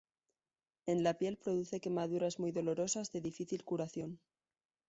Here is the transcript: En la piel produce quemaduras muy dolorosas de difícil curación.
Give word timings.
En 0.87 1.03
la 1.03 1.19
piel 1.19 1.37
produce 1.37 1.79
quemaduras 1.79 2.39
muy 2.39 2.51
dolorosas 2.51 3.11
de 3.11 3.21
difícil 3.21 3.63
curación. 3.63 4.19